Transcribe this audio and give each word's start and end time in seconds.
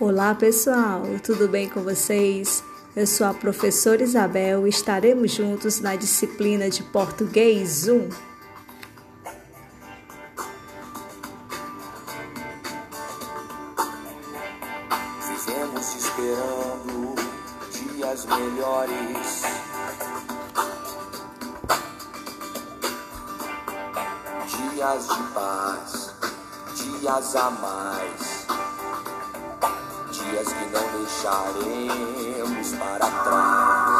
Olá 0.00 0.32
pessoal, 0.32 1.02
tudo 1.24 1.48
bem 1.48 1.68
com 1.68 1.82
vocês? 1.82 2.62
Eu 2.94 3.04
sou 3.04 3.26
a 3.26 3.34
professora 3.34 4.00
Isabel 4.00 4.64
e 4.64 4.70
estaremos 4.70 5.32
juntos 5.32 5.80
na 5.80 5.96
disciplina 5.96 6.70
de 6.70 6.84
Português 6.84 7.88
1. 7.88 8.08
Vivemos 15.34 15.94
esperando 15.96 17.14
dias 17.72 18.24
melhores. 18.26 19.42
Dias 24.46 25.08
de 25.08 25.22
paz, 25.34 26.14
dias 26.76 27.34
a 27.34 27.50
mais 27.50 28.37
dias 30.38 30.52
que 30.52 30.66
não 30.66 30.86
deixaremos 31.00 32.72
para 32.76 33.06
trás. 33.24 33.97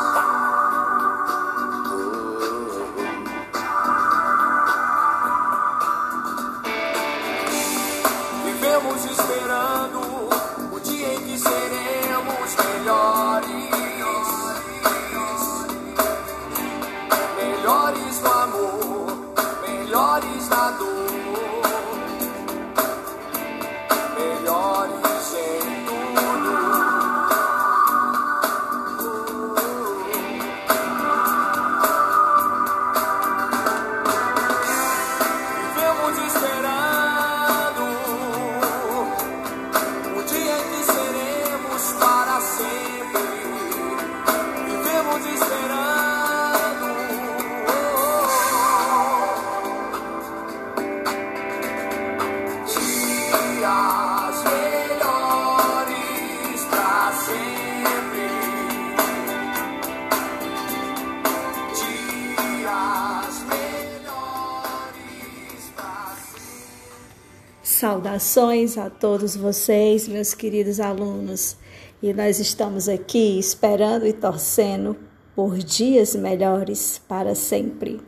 Saudações 67.78 68.76
a 68.76 68.90
todos 68.90 69.36
vocês, 69.36 70.08
meus 70.08 70.34
queridos 70.34 70.80
alunos. 70.80 71.56
E 72.02 72.12
nós 72.12 72.40
estamos 72.40 72.88
aqui 72.88 73.38
esperando 73.38 74.04
e 74.04 74.12
torcendo 74.12 74.96
por 75.32 75.56
dias 75.56 76.16
melhores 76.16 77.00
para 77.06 77.36
sempre. 77.36 78.00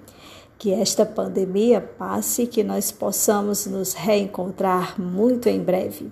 Que 0.58 0.72
esta 0.72 1.06
pandemia 1.06 1.80
passe 1.80 2.42
e 2.42 2.46
que 2.48 2.64
nós 2.64 2.90
possamos 2.90 3.64
nos 3.66 3.92
reencontrar 3.92 5.00
muito 5.00 5.48
em 5.48 5.60
breve. 5.60 6.10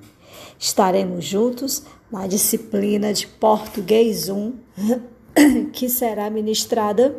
Estaremos 0.57 1.25
juntos 1.25 1.83
na 2.13 2.29
disciplina 2.29 3.13
de 3.13 3.27
Português 3.27 4.29
1, 4.29 4.53
que 5.75 5.89
será 5.89 6.31
ministrada 6.31 7.13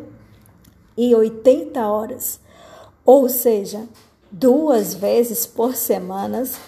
em 0.96 1.14
80 1.14 1.86
horas, 1.86 2.40
ou 3.04 3.28
seja, 3.28 3.86
duas 4.30 4.94
vezes 4.94 5.46
por 5.46 5.74
semanas, 5.74 6.58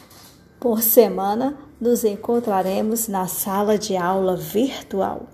por 0.58 0.82
semana, 0.82 1.56
nos 1.80 2.04
encontraremos 2.04 3.08
na 3.08 3.26
sala 3.26 3.78
de 3.78 3.96
aula 3.96 4.36
virtual. 4.36 5.26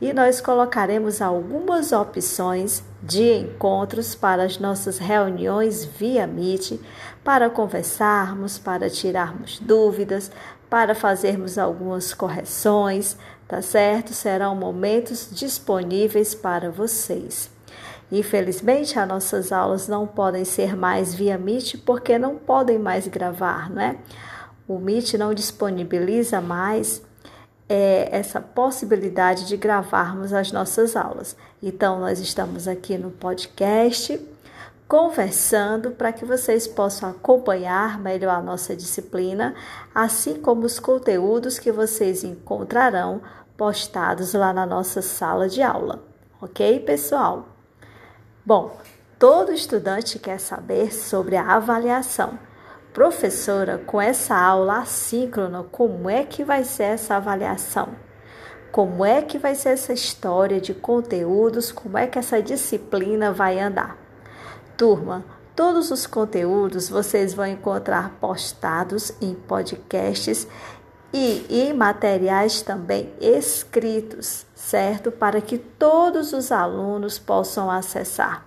e 0.00 0.12
nós 0.12 0.40
colocaremos 0.40 1.20
algumas 1.20 1.92
opções 1.92 2.82
de 3.02 3.34
encontros 3.34 4.14
para 4.14 4.42
as 4.44 4.58
nossas 4.58 4.96
reuniões 4.96 5.84
via 5.84 6.26
Meet, 6.26 6.80
para 7.22 7.50
conversarmos, 7.50 8.58
para 8.58 8.88
tirarmos 8.88 9.60
dúvidas, 9.60 10.32
para 10.68 10.94
fazermos 10.94 11.58
algumas 11.58 12.14
correções, 12.14 13.18
tá 13.46 13.60
certo? 13.60 14.14
Serão 14.14 14.56
momentos 14.56 15.28
disponíveis 15.30 16.34
para 16.34 16.70
vocês. 16.70 17.51
Infelizmente, 18.12 18.98
as 18.98 19.08
nossas 19.08 19.50
aulas 19.50 19.88
não 19.88 20.06
podem 20.06 20.44
ser 20.44 20.76
mais 20.76 21.14
via 21.14 21.38
Meet 21.38 21.76
porque 21.78 22.18
não 22.18 22.36
podem 22.36 22.78
mais 22.78 23.08
gravar, 23.08 23.70
né? 23.70 23.96
O 24.68 24.78
Meet 24.78 25.14
não 25.14 25.32
disponibiliza 25.32 26.38
mais 26.38 27.02
é, 27.66 28.14
essa 28.14 28.38
possibilidade 28.38 29.48
de 29.48 29.56
gravarmos 29.56 30.34
as 30.34 30.52
nossas 30.52 30.94
aulas. 30.94 31.34
Então, 31.62 32.00
nós 32.00 32.20
estamos 32.20 32.68
aqui 32.68 32.98
no 32.98 33.10
podcast 33.10 34.20
conversando 34.86 35.92
para 35.92 36.12
que 36.12 36.26
vocês 36.26 36.66
possam 36.66 37.08
acompanhar 37.08 37.98
melhor 37.98 38.34
a 38.34 38.42
nossa 38.42 38.76
disciplina, 38.76 39.54
assim 39.94 40.34
como 40.38 40.66
os 40.66 40.78
conteúdos 40.78 41.58
que 41.58 41.72
vocês 41.72 42.24
encontrarão 42.24 43.22
postados 43.56 44.34
lá 44.34 44.52
na 44.52 44.66
nossa 44.66 45.00
sala 45.00 45.48
de 45.48 45.62
aula. 45.62 46.04
Ok, 46.42 46.80
pessoal? 46.80 47.51
Bom, 48.44 48.76
todo 49.20 49.52
estudante 49.52 50.18
quer 50.18 50.40
saber 50.40 50.92
sobre 50.92 51.36
a 51.36 51.54
avaliação. 51.54 52.36
Professora, 52.92 53.78
com 53.78 54.00
essa 54.00 54.36
aula 54.36 54.80
assíncrona, 54.80 55.62
como 55.70 56.10
é 56.10 56.24
que 56.24 56.42
vai 56.42 56.64
ser 56.64 56.82
essa 56.84 57.14
avaliação? 57.14 57.90
Como 58.72 59.04
é 59.04 59.22
que 59.22 59.38
vai 59.38 59.54
ser 59.54 59.68
essa 59.68 59.92
história 59.92 60.60
de 60.60 60.74
conteúdos? 60.74 61.70
Como 61.70 61.96
é 61.96 62.08
que 62.08 62.18
essa 62.18 62.42
disciplina 62.42 63.32
vai 63.32 63.60
andar? 63.60 63.96
Turma, 64.76 65.24
todos 65.54 65.92
os 65.92 66.04
conteúdos 66.04 66.88
vocês 66.88 67.32
vão 67.32 67.46
encontrar 67.46 68.16
postados 68.20 69.12
em 69.20 69.34
podcasts 69.34 70.48
e 71.12 71.46
em 71.48 71.72
materiais 71.72 72.60
também 72.60 73.12
escritos, 73.20 74.46
certo? 74.62 75.10
Para 75.10 75.40
que 75.40 75.58
todos 75.58 76.32
os 76.32 76.52
alunos 76.52 77.18
possam 77.18 77.70
acessar. 77.70 78.44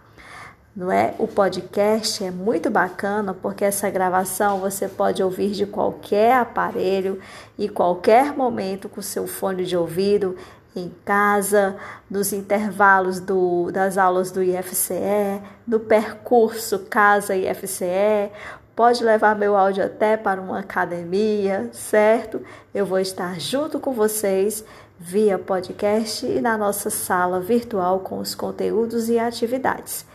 não 0.75 0.91
é? 0.91 1.13
O 1.19 1.27
podcast 1.27 2.23
é 2.23 2.31
muito 2.31 2.69
bacana 2.69 3.33
porque 3.33 3.63
essa 3.63 3.89
gravação 3.89 4.59
você 4.59 4.87
pode 4.87 5.21
ouvir 5.21 5.51
de 5.51 5.65
qualquer 5.65 6.33
aparelho 6.33 7.19
e 7.57 7.69
qualquer 7.69 8.35
momento 8.35 8.89
com 8.89 9.01
seu 9.01 9.27
fone 9.27 9.65
de 9.65 9.75
ouvido 9.77 10.35
em 10.75 10.93
casa, 11.05 11.77
nos 12.09 12.33
intervalos 12.33 13.21
do, 13.21 13.71
das 13.71 13.97
aulas 13.97 14.29
do 14.31 14.43
IFCE, 14.43 15.41
no 15.65 15.79
percurso 15.79 16.79
casa 16.89 17.33
IFCE, 17.33 18.29
pode 18.75 19.01
levar 19.01 19.37
meu 19.37 19.55
áudio 19.55 19.85
até 19.85 20.17
para 20.17 20.41
uma 20.41 20.59
academia, 20.59 21.69
certo? 21.71 22.41
Eu 22.73 22.85
vou 22.85 22.99
estar 22.99 23.39
junto 23.39 23.79
com 23.79 23.93
vocês 23.93 24.65
via 24.99 25.37
podcast 25.37 26.25
e 26.25 26.39
na 26.39 26.57
nossa 26.57 26.89
sala 26.89 27.39
virtual 27.39 27.99
com 27.99 28.19
os 28.19 28.33
conteúdos 28.35 29.09
e 29.09 29.19
atividades. 29.19 30.05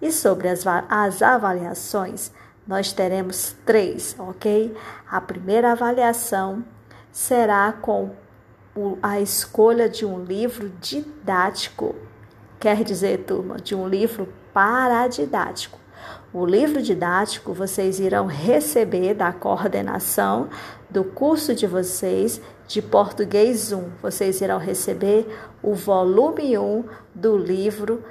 E 0.00 0.10
sobre 0.10 0.48
as, 0.48 0.64
as 0.88 1.22
avaliações, 1.22 2.32
nós 2.66 2.92
teremos 2.92 3.56
três, 3.66 4.14
ok? 4.18 4.76
A 5.10 5.20
primeira 5.20 5.72
avaliação 5.72 6.64
será 7.10 7.72
com 7.72 8.10
a 9.02 9.20
escolha 9.20 9.88
de 9.88 10.06
um 10.06 10.22
livro 10.22 10.70
didático, 10.80 11.94
quer 12.58 12.84
dizer, 12.84 13.24
turma, 13.24 13.56
de 13.56 13.74
um 13.74 13.88
livro 13.88 14.32
paradidático. 14.54 15.79
O 16.32 16.46
livro 16.46 16.80
didático 16.80 17.52
vocês 17.52 17.98
irão 17.98 18.26
receber 18.26 19.14
da 19.14 19.32
coordenação 19.32 20.48
do 20.88 21.02
curso 21.02 21.56
de 21.56 21.66
vocês 21.66 22.40
de 22.68 22.80
Português 22.80 23.72
1. 23.72 23.82
Vocês 24.00 24.40
irão 24.40 24.56
receber 24.56 25.26
o 25.60 25.74
volume 25.74 26.56
1 26.56 26.84
do 27.12 27.36
livro 27.36 28.04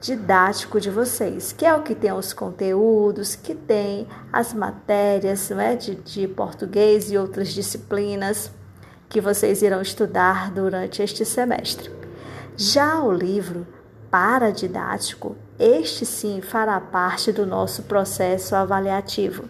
didático 0.00 0.80
de 0.80 0.88
vocês, 0.88 1.52
que 1.52 1.66
é 1.66 1.74
o 1.74 1.82
que 1.82 1.94
tem 1.94 2.10
os 2.10 2.32
conteúdos, 2.32 3.36
que 3.36 3.54
tem 3.54 4.08
as 4.32 4.54
matérias 4.54 5.50
né, 5.50 5.76
de, 5.76 5.94
de 5.96 6.26
português 6.26 7.12
e 7.12 7.18
outras 7.18 7.48
disciplinas 7.48 8.50
que 9.10 9.20
vocês 9.20 9.60
irão 9.60 9.82
estudar 9.82 10.50
durante 10.52 11.02
este 11.02 11.22
semestre. 11.22 11.90
Já 12.56 13.02
o 13.02 13.12
livro 13.12 13.66
paradidático, 14.10 15.36
este 15.58 16.06
sim 16.06 16.40
fará 16.40 16.80
parte 16.80 17.32
do 17.32 17.44
nosso 17.44 17.82
processo 17.82 18.54
avaliativo. 18.54 19.48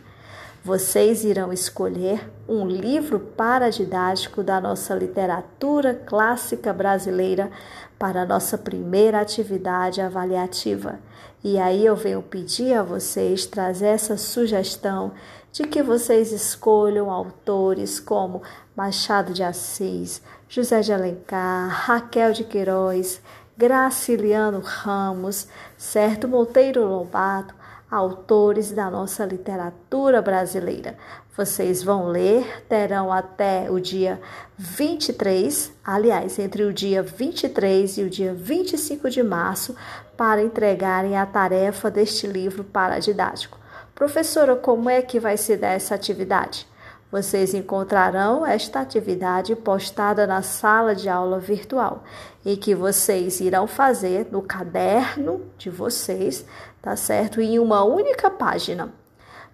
Vocês 0.64 1.24
irão 1.24 1.52
escolher 1.52 2.30
um 2.48 2.66
livro 2.66 3.20
paradidático 3.20 4.42
da 4.42 4.60
nossa 4.60 4.94
literatura 4.94 5.94
clássica 5.94 6.72
brasileira 6.72 7.50
para 7.98 8.22
a 8.22 8.26
nossa 8.26 8.56
primeira 8.56 9.20
atividade 9.20 10.00
avaliativa. 10.00 10.98
E 11.42 11.58
aí 11.58 11.84
eu 11.86 11.94
venho 11.94 12.20
pedir 12.20 12.74
a 12.74 12.82
vocês 12.82 13.46
trazer 13.46 13.88
essa 13.88 14.16
sugestão 14.16 15.12
de 15.52 15.64
que 15.64 15.82
vocês 15.82 16.32
escolham 16.32 17.10
autores 17.10 18.00
como 18.00 18.42
Machado 18.76 19.32
de 19.32 19.42
Assis, 19.42 20.20
José 20.48 20.80
de 20.80 20.92
Alencar, 20.92 21.68
Raquel 21.68 22.32
de 22.32 22.44
Queiroz, 22.44 23.20
Graciliano 23.58 24.60
Ramos, 24.60 25.48
certo? 25.76 26.28
Monteiro 26.28 26.86
Lobato, 26.86 27.52
autores 27.90 28.70
da 28.70 28.88
nossa 28.88 29.24
literatura 29.24 30.22
brasileira. 30.22 30.96
Vocês 31.36 31.82
vão 31.82 32.06
ler, 32.06 32.64
terão 32.68 33.12
até 33.12 33.68
o 33.68 33.80
dia 33.80 34.20
23, 34.56 35.72
aliás, 35.84 36.38
entre 36.38 36.62
o 36.62 36.72
dia 36.72 37.02
23 37.02 37.98
e 37.98 38.02
o 38.04 38.08
dia 38.08 38.32
25 38.32 39.10
de 39.10 39.24
março, 39.24 39.74
para 40.16 40.40
entregarem 40.40 41.16
a 41.16 41.26
tarefa 41.26 41.90
deste 41.90 42.28
livro 42.28 42.62
paradidático. 42.62 43.58
Professora, 43.92 44.54
como 44.54 44.88
é 44.88 45.02
que 45.02 45.18
vai 45.18 45.36
se 45.36 45.56
dar 45.56 45.72
essa 45.72 45.96
atividade? 45.96 46.67
Vocês 47.10 47.54
encontrarão 47.54 48.44
esta 48.46 48.80
atividade 48.80 49.56
postada 49.56 50.26
na 50.26 50.42
sala 50.42 50.94
de 50.94 51.08
aula 51.08 51.38
virtual 51.38 52.04
e 52.44 52.56
que 52.56 52.74
vocês 52.74 53.40
irão 53.40 53.66
fazer 53.66 54.28
no 54.30 54.42
caderno 54.42 55.40
de 55.56 55.70
vocês, 55.70 56.44
tá 56.82 56.96
certo? 56.96 57.40
Em 57.40 57.58
uma 57.58 57.82
única 57.82 58.30
página. 58.30 58.92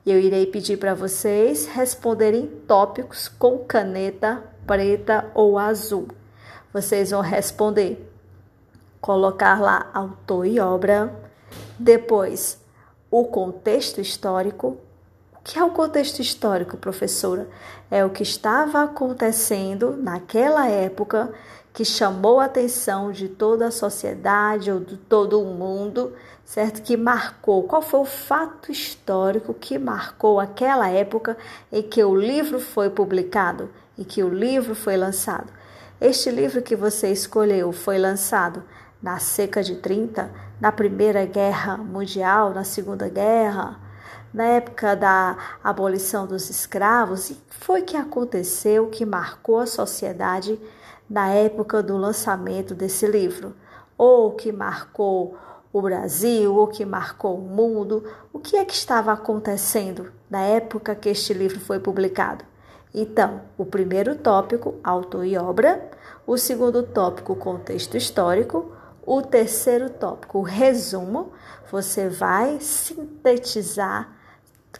Eu 0.05 0.19
irei 0.19 0.47
pedir 0.47 0.79
para 0.79 0.95
vocês 0.95 1.67
responderem 1.67 2.47
tópicos 2.67 3.29
com 3.29 3.59
caneta 3.59 4.43
preta 4.67 5.31
ou 5.35 5.59
azul. 5.59 6.09
Vocês 6.73 7.11
vão 7.11 7.21
responder, 7.21 8.13
colocar 9.01 9.61
lá 9.61 9.91
autor 9.95 10.47
e 10.47 10.59
obra, 10.59 11.15
depois 11.79 12.61
o 13.11 13.25
contexto 13.27 14.01
histórico, 14.01 14.77
que 15.45 15.59
é 15.59 15.63
o 15.63 15.71
contexto 15.71 16.21
histórico, 16.21 16.79
professora? 16.79 17.47
É 17.91 18.03
o 18.03 18.09
que 18.09 18.23
estava 18.23 18.83
acontecendo 18.83 19.95
naquela 19.95 20.67
época 20.67 21.31
que 21.75 21.85
chamou 21.85 22.41
a 22.41 22.47
atenção 22.47 23.13
de 23.13 23.29
toda 23.29 23.67
a 23.67 23.71
sociedade 23.71 24.73
ou 24.73 24.81
de 24.81 24.97
todo 24.97 25.43
o 25.43 25.45
mundo, 25.45 26.15
certo? 26.47 26.81
Que 26.81 26.97
marcou. 26.97 27.65
Qual 27.65 27.83
foi 27.83 28.01
o 28.01 28.05
fato 28.07 28.73
histórico 28.73 29.53
que 29.53 29.77
marcou 29.77 30.41
aquela 30.41 30.89
época 30.89 31.37
em 31.71 31.83
que 31.83 32.03
o 32.03 32.17
livro 32.17 32.59
foi 32.59 32.89
publicado 32.89 33.69
e 33.99 34.05
que 34.05 34.23
o 34.23 34.31
livro 34.31 34.75
foi 34.75 34.97
lançado? 34.97 35.53
Este 36.01 36.31
livro 36.31 36.63
que 36.63 36.75
você 36.75 37.13
escolheu 37.13 37.71
foi 37.71 37.99
lançado 37.99 38.63
na 39.03 39.19
seca 39.19 39.63
de 39.63 39.77
30, 39.77 40.31
na 40.59 40.73
Primeira 40.73 41.27
Guerra 41.27 41.77
Mundial, 41.77 42.55
na 42.55 42.65
Segunda 42.65 43.09
Guerra, 43.09 43.84
na 44.35 44.45
época 44.45 44.97
da 44.97 45.39
abolição 45.63 46.27
dos 46.27 46.51
escravos, 46.51 47.31
e 47.31 47.39
foi 47.49 47.83
que 47.83 47.97
aconteceu 47.97 48.89
que 48.89 49.07
marcou 49.07 49.61
a 49.61 49.67
sociedade 49.67 50.61
na 51.09 51.29
época 51.29 51.81
do 51.81 51.97
lançamento 51.97 52.75
desse 52.75 53.07
livro, 53.07 53.55
ou 53.97 54.33
que 54.33 54.51
marcou 54.51 55.37
o 55.73 55.81
Brasil, 55.81 56.53
ou 56.53 56.67
que 56.67 56.85
marcou 56.85 57.39
o 57.39 57.41
mundo, 57.41 58.05
o 58.33 58.41
que 58.41 58.57
é 58.57 58.65
que 58.65 58.75
estava 58.75 59.13
acontecendo 59.13 60.13
na 60.29 60.41
época 60.41 60.97
que 60.97 61.09
este 61.09 61.33
livro 61.33 61.61
foi 61.61 61.79
publicado? 61.79 62.45
Então, 62.93 63.43
o 63.57 63.65
primeiro 63.65 64.17
tópico, 64.17 64.75
autor 64.83 65.25
e 65.25 65.37
obra, 65.37 65.91
o 66.27 66.37
segundo 66.37 66.83
tópico, 66.83 67.37
contexto 67.37 67.97
histórico, 67.97 68.73
o 69.07 69.23
terceiro 69.23 69.91
tópico, 69.91 70.43
resumo, 70.43 71.33
você 71.71 72.09
vai 72.09 72.59
sintetizar 72.61 74.24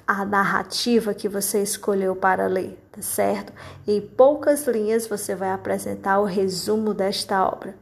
a 0.07 0.25
narrativa 0.25 1.15
que 1.15 1.29
você 1.29 1.63
escolheu 1.63 2.15
para 2.15 2.47
ler, 2.47 2.79
tá 2.93 3.01
certo? 3.03 3.53
Em 3.87 4.01
poucas 4.01 4.67
linhas 4.67 5.07
você 5.07 5.35
vai 5.35 5.51
apresentar 5.51 6.19
o 6.21 6.25
resumo 6.25 6.93
desta 6.93 7.47
obra. 7.47 7.75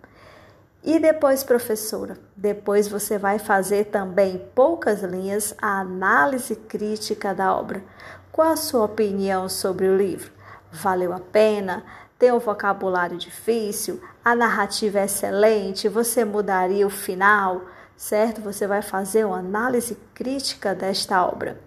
E 0.85 0.99
depois, 0.99 1.45
professora, 1.45 2.17
depois 2.37 2.89
você 2.89 3.17
vai 3.17 3.39
fazer 3.39 3.85
também 3.85 4.35
em 4.35 4.39
poucas 4.39 5.03
linhas 5.03 5.55
a 5.63 5.81
análise 5.81 6.57
crítica 6.57 7.33
da 7.33 7.55
obra. 7.55 7.85
Qual 8.33 8.49
a 8.49 8.57
sua 8.57 8.85
opinião 8.85 9.49
sobre 9.49 9.87
o 9.87 9.97
livro? 9.97 10.33
Valeu 10.73 11.13
a 11.13 11.21
pena? 11.21 11.85
Tem 12.19 12.33
um 12.33 12.41
vocabulário 12.41 13.17
difícil? 13.17 14.01
A 14.25 14.35
narrativa 14.35 15.01
é 15.01 15.05
excelente? 15.05 15.89
Você 15.89 16.25
mudaria 16.25 16.87
o 16.87 16.91
final? 16.91 17.63
Certo? 17.97 18.41
Você 18.41 18.67
vai 18.67 18.83
fazer 18.83 19.25
uma 19.25 19.39
análise 19.39 19.97
crítica 20.15 20.75
desta 20.75 21.25
obra 21.25 21.61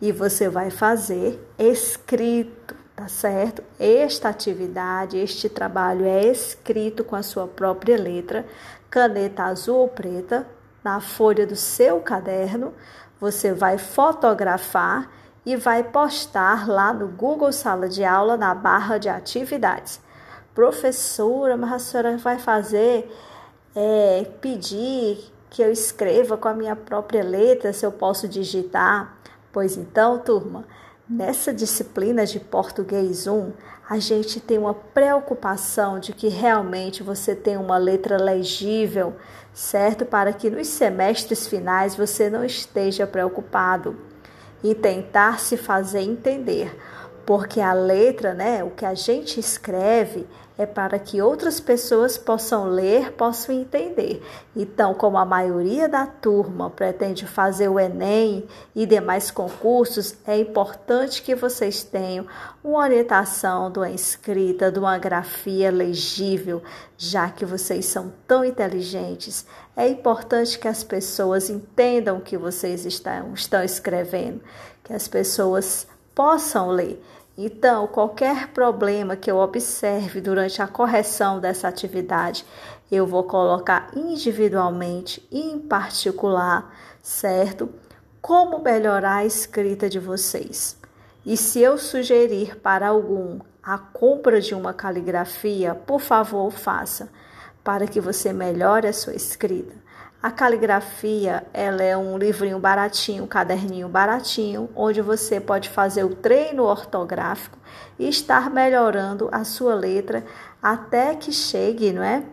e 0.00 0.12
você 0.12 0.48
vai 0.48 0.70
fazer 0.70 1.40
escrito, 1.58 2.74
tá 2.94 3.08
certo? 3.08 3.62
Esta 3.78 4.28
atividade, 4.28 5.18
este 5.18 5.48
trabalho 5.48 6.04
é 6.04 6.26
escrito 6.26 7.02
com 7.02 7.16
a 7.16 7.22
sua 7.22 7.46
própria 7.46 7.96
letra, 7.96 8.46
caneta 8.90 9.44
azul 9.44 9.78
ou 9.78 9.88
preta, 9.88 10.46
na 10.84 11.00
folha 11.00 11.46
do 11.46 11.56
seu 11.56 12.00
caderno. 12.00 12.72
Você 13.20 13.52
vai 13.52 13.78
fotografar 13.78 15.10
e 15.44 15.56
vai 15.56 15.82
postar 15.82 16.68
lá 16.68 16.92
no 16.92 17.08
Google 17.08 17.52
Sala 17.52 17.88
de 17.88 18.04
Aula 18.04 18.36
na 18.36 18.54
barra 18.54 18.98
de 18.98 19.08
atividades. 19.08 20.00
Professora, 20.54 21.56
mas 21.56 21.72
a 21.72 21.78
senhora 21.78 22.16
vai 22.16 22.38
fazer, 22.38 23.10
é, 23.74 24.26
pedir 24.40 25.32
que 25.50 25.62
eu 25.62 25.70
escreva 25.70 26.36
com 26.36 26.48
a 26.48 26.54
minha 26.54 26.76
própria 26.76 27.22
letra, 27.22 27.72
se 27.72 27.84
eu 27.84 27.92
posso 27.92 28.28
digitar. 28.28 29.15
Pois 29.56 29.78
então, 29.78 30.18
turma, 30.18 30.66
nessa 31.08 31.50
disciplina 31.50 32.26
de 32.26 32.38
Português 32.38 33.26
1, 33.26 33.52
a 33.88 33.98
gente 33.98 34.38
tem 34.38 34.58
uma 34.58 34.74
preocupação 34.74 35.98
de 35.98 36.12
que 36.12 36.28
realmente 36.28 37.02
você 37.02 37.34
tenha 37.34 37.58
uma 37.58 37.78
letra 37.78 38.22
legível, 38.22 39.16
certo? 39.54 40.04
Para 40.04 40.30
que 40.34 40.50
nos 40.50 40.66
semestres 40.66 41.46
finais 41.46 41.96
você 41.96 42.28
não 42.28 42.44
esteja 42.44 43.06
preocupado 43.06 43.96
e 44.62 44.74
tentar 44.74 45.40
se 45.40 45.56
fazer 45.56 46.02
entender. 46.02 46.78
porque 47.24 47.60
a 47.60 47.72
letra, 47.72 48.34
né, 48.34 48.62
o 48.62 48.70
que 48.70 48.84
a 48.84 48.94
gente 48.94 49.40
escreve 49.40 50.26
é 50.58 50.64
para 50.64 50.98
que 50.98 51.20
outras 51.20 51.60
pessoas 51.60 52.16
possam 52.16 52.64
ler, 52.64 53.12
possam 53.12 53.54
entender. 53.54 54.22
Então, 54.54 54.94
como 54.94 55.18
a 55.18 55.24
maioria 55.24 55.88
da 55.88 56.06
turma 56.06 56.70
pretende 56.70 57.26
fazer 57.26 57.68
o 57.68 57.78
Enem 57.78 58.46
e 58.74 58.86
demais 58.86 59.30
concursos, 59.30 60.16
é 60.26 60.38
importante 60.38 61.22
que 61.22 61.34
vocês 61.34 61.84
tenham 61.84 62.26
uma 62.64 62.78
orientação 62.78 63.70
de 63.70 63.78
uma 63.78 63.90
escrita, 63.90 64.72
de 64.72 64.78
uma 64.78 64.96
grafia 64.96 65.70
legível, 65.70 66.62
já 66.96 67.28
que 67.28 67.44
vocês 67.44 67.84
são 67.84 68.12
tão 68.26 68.44
inteligentes. 68.44 69.46
É 69.76 69.86
importante 69.86 70.58
que 70.58 70.68
as 70.68 70.82
pessoas 70.82 71.50
entendam 71.50 72.16
o 72.16 72.22
que 72.22 72.38
vocês 72.38 72.86
estão, 72.86 73.34
estão 73.34 73.62
escrevendo, 73.62 74.40
que 74.82 74.94
as 74.94 75.06
pessoas 75.06 75.86
possam 76.14 76.70
ler. 76.70 77.02
Então, 77.38 77.86
qualquer 77.86 78.48
problema 78.48 79.14
que 79.14 79.30
eu 79.30 79.36
observe 79.36 80.22
durante 80.22 80.62
a 80.62 80.66
correção 80.66 81.38
dessa 81.38 81.68
atividade, 81.68 82.46
eu 82.90 83.06
vou 83.06 83.24
colocar 83.24 83.90
individualmente 83.94 85.26
e 85.30 85.40
em 85.40 85.58
particular, 85.58 86.74
certo? 87.02 87.68
Como 88.22 88.60
melhorar 88.60 89.16
a 89.16 89.26
escrita 89.26 89.86
de 89.86 89.98
vocês. 89.98 90.78
E 91.26 91.36
se 91.36 91.60
eu 91.60 91.76
sugerir 91.76 92.56
para 92.56 92.88
algum 92.88 93.40
a 93.62 93.76
compra 93.76 94.40
de 94.40 94.54
uma 94.54 94.72
caligrafia, 94.72 95.74
por 95.74 96.00
favor, 96.00 96.50
faça, 96.50 97.10
para 97.62 97.86
que 97.86 98.00
você 98.00 98.32
melhore 98.32 98.86
a 98.86 98.92
sua 98.92 99.14
escrita. 99.14 99.74
A 100.22 100.30
caligrafia, 100.30 101.46
ela 101.52 101.82
é 101.82 101.96
um 101.96 102.16
livrinho 102.16 102.58
baratinho, 102.58 103.24
um 103.24 103.26
caderninho 103.26 103.88
baratinho, 103.88 104.68
onde 104.74 105.00
você 105.02 105.38
pode 105.38 105.68
fazer 105.68 106.04
o 106.04 106.16
treino 106.16 106.64
ortográfico 106.64 107.58
e 107.98 108.08
estar 108.08 108.50
melhorando 108.50 109.28
a 109.30 109.44
sua 109.44 109.74
letra 109.74 110.24
até 110.62 111.14
que 111.14 111.30
chegue, 111.30 111.92
não 111.92 112.02
é? 112.02 112.24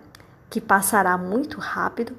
Que 0.50 0.62
passará 0.62 1.18
muito 1.18 1.60
rápido. 1.60 2.18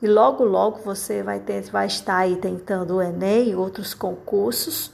E 0.00 0.06
logo 0.06 0.44
logo 0.44 0.78
você 0.78 1.22
vai 1.22 1.40
ter, 1.40 1.62
vai 1.70 1.86
estar 1.86 2.18
aí 2.18 2.36
tentando 2.36 2.96
o 2.96 3.02
ENEM 3.02 3.50
e 3.50 3.54
outros 3.54 3.94
concursos, 3.94 4.92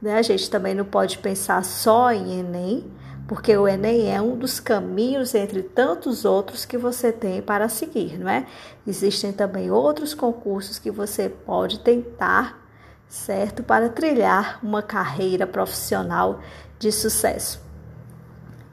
né? 0.00 0.16
A 0.18 0.22
gente 0.22 0.50
também 0.50 0.74
não 0.74 0.84
pode 0.84 1.18
pensar 1.18 1.64
só 1.64 2.10
em 2.10 2.40
ENEM, 2.40 2.90
porque 3.30 3.56
o 3.56 3.68
Enem 3.68 4.12
é 4.12 4.20
um 4.20 4.36
dos 4.36 4.58
caminhos 4.58 5.36
entre 5.36 5.62
tantos 5.62 6.24
outros 6.24 6.64
que 6.64 6.76
você 6.76 7.12
tem 7.12 7.40
para 7.40 7.68
seguir, 7.68 8.18
não 8.18 8.28
é? 8.28 8.44
Existem 8.84 9.32
também 9.32 9.70
outros 9.70 10.14
concursos 10.14 10.80
que 10.80 10.90
você 10.90 11.28
pode 11.28 11.78
tentar, 11.78 12.58
certo? 13.06 13.62
Para 13.62 13.88
trilhar 13.88 14.58
uma 14.64 14.82
carreira 14.82 15.46
profissional 15.46 16.40
de 16.76 16.90
sucesso. 16.90 17.62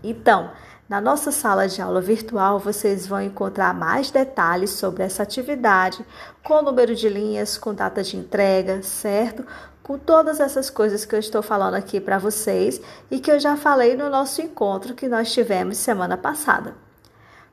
Então, 0.04 0.50
na 0.90 1.00
nossa 1.00 1.32
sala 1.32 1.68
de 1.68 1.80
aula 1.80 2.02
virtual, 2.02 2.58
vocês 2.58 3.06
vão 3.06 3.22
encontrar 3.22 3.76
mais 3.76 4.10
detalhes 4.10 4.72
sobre 4.72 5.04
essa 5.04 5.22
atividade, 5.22 6.04
com 6.44 6.64
número 6.64 6.96
de 6.96 7.08
linhas, 7.08 7.60
com 7.60 7.76
data 7.76 8.02
de 8.02 8.18
entrega, 8.18 8.82
certo? 8.82 9.46
Com 9.88 9.98
todas 9.98 10.42
essas 10.42 10.70
coisas 10.70 11.06
que 11.06 11.16
eu 11.16 11.20
estou 11.20 11.42
falando 11.42 11.76
aqui 11.76 12.02
para 12.02 12.18
vocês 12.18 12.82
e 13.10 13.22
que 13.22 13.32
eu 13.32 13.40
já 13.40 13.56
falei 13.56 13.96
no 13.96 14.10
nosso 14.10 14.42
encontro 14.42 14.94
que 14.94 15.08
nós 15.08 15.32
tivemos 15.32 15.78
semana 15.78 16.18
passada. 16.18 16.76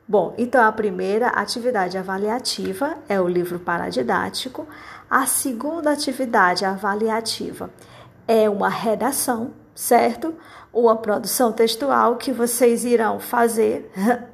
Bom, 0.05 0.35
então 0.37 0.61
a 0.61 0.71
primeira 0.71 1.29
atividade 1.29 1.97
avaliativa 1.97 2.97
é 3.07 3.21
o 3.21 3.27
livro 3.29 3.57
paradidático. 3.57 4.67
A 5.09 5.25
segunda 5.25 5.91
atividade 5.91 6.65
avaliativa 6.65 7.69
é 8.27 8.49
uma 8.49 8.67
redação, 8.67 9.53
certo? 9.73 10.35
Uma 10.73 10.97
produção 10.97 11.53
textual 11.53 12.17
que 12.17 12.33
vocês 12.33 12.83
irão 12.83 13.17
fazer 13.17 13.89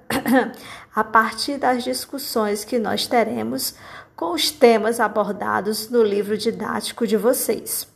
a 0.93 1.03
partir 1.03 1.59
das 1.59 1.83
discussões 1.83 2.65
que 2.65 2.79
nós 2.79 3.05
teremos 3.05 3.75
com 4.21 4.33
os 4.33 4.51
temas 4.51 4.99
abordados 4.99 5.89
no 5.89 6.03
livro 6.03 6.37
didático 6.37 7.07
de 7.07 7.17
vocês. 7.17 7.87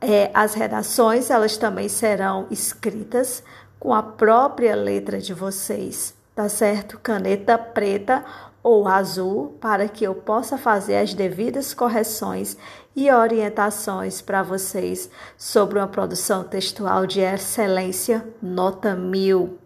É, 0.00 0.28
as 0.34 0.52
redações 0.52 1.30
elas 1.30 1.56
também 1.56 1.88
serão 1.88 2.48
escritas 2.50 3.40
com 3.78 3.94
a 3.94 4.02
própria 4.02 4.74
letra 4.74 5.20
de 5.20 5.32
vocês, 5.32 6.12
tá 6.34 6.48
certo? 6.48 6.98
Caneta 6.98 7.56
preta 7.56 8.24
ou 8.64 8.88
azul 8.88 9.56
para 9.60 9.86
que 9.86 10.02
eu 10.02 10.16
possa 10.16 10.58
fazer 10.58 10.96
as 10.96 11.14
devidas 11.14 11.72
correções 11.72 12.56
e 12.96 13.08
orientações 13.08 14.20
para 14.20 14.42
vocês 14.42 15.08
sobre 15.38 15.78
uma 15.78 15.86
produção 15.86 16.42
textual 16.42 17.06
de 17.06 17.20
excelência 17.20 18.26
nota 18.42 18.96
mil. 18.96 19.56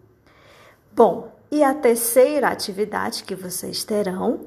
Bom, 0.92 1.32
e 1.50 1.64
a 1.64 1.72
terceira 1.72 2.48
atividade 2.48 3.24
que 3.24 3.34
vocês 3.34 3.84
terão 3.84 4.40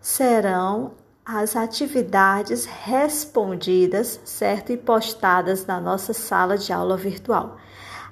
serão 0.00 0.92
as 1.24 1.56
atividades 1.56 2.64
respondidas, 2.64 4.18
certo? 4.24 4.72
E 4.72 4.76
postadas 4.76 5.66
na 5.66 5.78
nossa 5.80 6.14
sala 6.14 6.56
de 6.56 6.72
aula 6.72 6.96
virtual. 6.96 7.58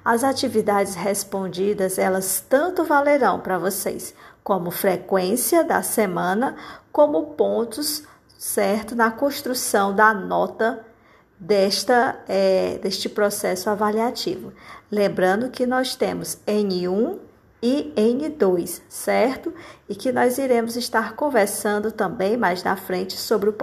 As 0.04 0.22
atividades 0.22 0.94
respondidas, 0.94 1.98
elas 1.98 2.44
tanto 2.46 2.84
valerão 2.84 3.40
para 3.40 3.58
vocês 3.58 4.14
como 4.44 4.70
frequência 4.70 5.64
da 5.64 5.82
semana, 5.82 6.56
como 6.92 7.34
pontos, 7.34 8.04
certo? 8.38 8.94
Na 8.94 9.10
construção 9.10 9.94
da 9.94 10.14
nota 10.14 10.84
desta, 11.40 12.20
é, 12.28 12.78
deste 12.78 13.08
processo 13.08 13.68
avaliativo. 13.68 14.52
Lembrando 14.90 15.50
que 15.50 15.66
nós 15.66 15.96
temos 15.96 16.38
N1 16.46 17.18
e 17.68 17.92
N2, 17.96 18.80
certo? 18.88 19.52
E 19.88 19.94
que 19.96 20.12
nós 20.12 20.38
iremos 20.38 20.76
estar 20.76 21.16
conversando 21.16 21.90
também 21.90 22.36
mais 22.36 22.62
na 22.62 22.76
frente 22.76 23.16
sobre 23.16 23.50
o 23.50 23.54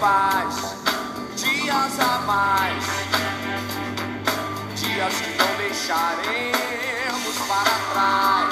Paz, 0.00 0.76
dias 1.36 2.00
a 2.00 2.18
mais, 2.26 2.84
dias 4.74 5.14
que 5.14 5.38
não 5.38 5.56
deixaremos 5.56 7.38
para 7.48 7.78
trás. 7.92 8.45